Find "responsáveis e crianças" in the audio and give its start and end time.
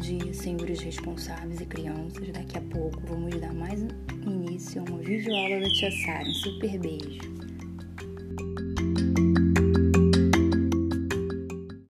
0.80-2.28